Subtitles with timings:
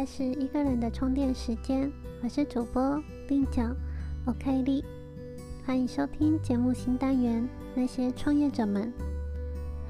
[0.00, 1.92] 在是一个人的充电时间，
[2.22, 2.98] 我是主播
[3.28, 3.76] 令讲
[4.24, 4.82] ，OK 丽，
[5.66, 7.42] 欢迎收听节目新单元
[7.74, 8.90] 《那些创业者们》。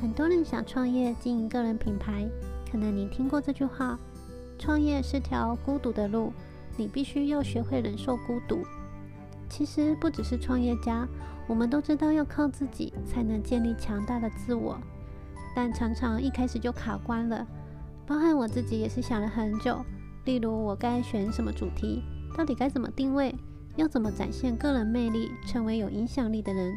[0.03, 2.29] 很多人想创业经营个人品牌，
[2.73, 3.97] 可能你听过这句话：
[4.59, 6.33] 创业是条孤独的路，
[6.77, 8.65] 你必须要学会忍受孤独。
[9.49, 11.07] 其实不只是创业家，
[11.47, 14.77] 我们都知道要靠自己才能建立强大的自我，
[15.55, 17.47] 但常常一开始就卡关了。
[18.09, 19.81] 包含我自己也是想了很久，
[20.25, 22.03] 例如我该选什么主题，
[22.37, 23.35] 到底该怎么定位，
[23.77, 26.73] 要怎么展现个人魅力，成为有影响力的人。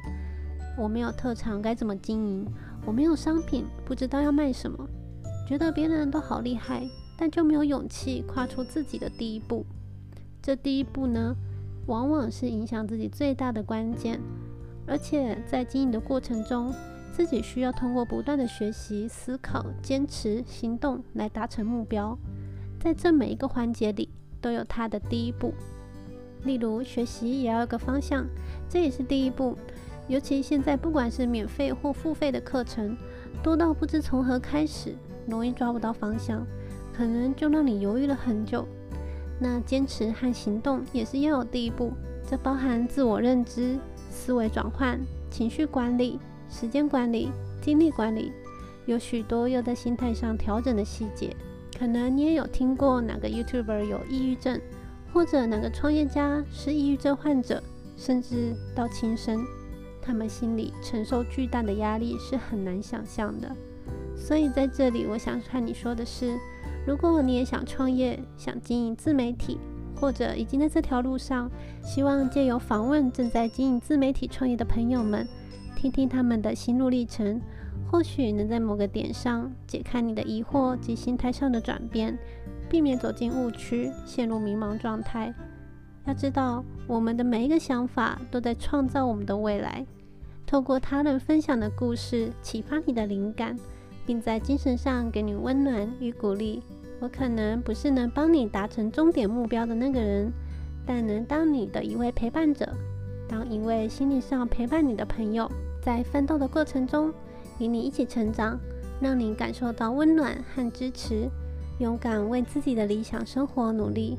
[0.77, 2.47] 我没有特长，该怎么经营？
[2.85, 4.87] 我没有商品，不知道要卖什么。
[5.47, 9.65] 觉得别人都好厉害，但就没有勇气跨出自己的第一步。
[10.41, 11.35] 这第一步呢，
[11.87, 14.19] 往往是影响自己最大的关键，
[14.87, 16.73] 而且在经营的过程中。
[17.15, 22.17] 自己需要通过不断的学习、思考、坚持、行动来达成目标。
[22.83, 24.09] 在这每一个环节里，
[24.41, 25.53] 都有它的第一步。
[26.43, 28.27] 例如，学习也要有个方向，
[28.67, 29.57] 这也是第一步。
[30.09, 32.97] 尤其现在，不管是免费或付费的课程，
[33.41, 34.93] 多到不知从何开始，
[35.25, 36.45] 容易抓不到方向，
[36.93, 38.67] 可能就让你犹豫了很久。
[39.39, 41.93] 那坚持和行动也是要有第一步，
[42.29, 44.99] 这包含自我认知、思维转换、
[45.31, 46.19] 情绪管理。
[46.49, 48.33] 时间管理、精力管理，
[48.85, 51.33] 有许多要在心态上调整的细节。
[51.77, 54.59] 可能你也有听过哪个 YouTuber 有抑郁症，
[55.13, 57.61] 或者哪个创业家是抑郁症患者，
[57.97, 59.43] 甚至到轻生，
[60.01, 63.55] 他们心里承受巨大的压力是很难想象的。
[64.15, 66.37] 所以在这里，我想和你说的是，
[66.85, 69.57] 如果你也想创业、想经营自媒体，
[69.95, 71.49] 或者已经在这条路上，
[71.83, 75.27] 希望借由访问正在经营自媒体创业的朋友们。
[75.75, 77.41] 听听他们的心路历程，
[77.93, 82.17] 或许能在某个点上解开你的疑惑及心态上的转变，
[82.67, 85.31] 避免走进误区，陷入迷茫状态。
[86.07, 89.85] 要知道，我们的每一个想法都在创造我们的未来。
[90.43, 93.55] 透过他人分享的故事，启发你的灵感，
[94.07, 96.63] 并在精神上给你温暖与鼓励。
[96.99, 100.33] 我可能不是能帮你达成终点目标的那个人，
[100.83, 102.67] 但能当你的一位陪伴者，
[103.29, 105.47] 当一位心理上陪伴你的朋友。
[105.79, 107.13] 在奋斗的过程中，
[107.63, 108.59] 与你一起成长，
[108.99, 111.29] 让你感受到温暖和支持，
[111.79, 114.17] 勇敢为自己的理想生活努力。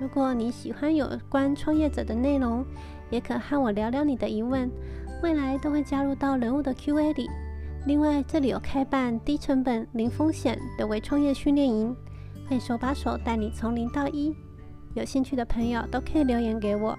[0.00, 2.64] 如果你喜欢有关创业者的内容，
[3.10, 4.70] 也可和我聊聊你的疑问，
[5.24, 7.28] 未来都会加入到人物的 Q&A 里。
[7.84, 11.96] 另外，这里有开办低成本、零风险的微创业训练营，
[12.48, 14.32] 会手把手带你从零到一。
[14.94, 16.96] 有兴趣的朋友都可以留言给我。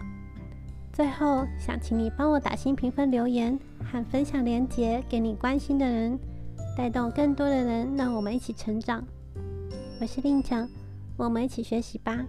[1.00, 3.58] 最后，想请你帮我打新评分、留言
[3.90, 6.20] 和分享链接给你关心的人，
[6.76, 9.02] 带动更多的人，让我们一起成长。
[10.02, 10.68] 我是令强，
[11.16, 12.20] 我们一起学习吧。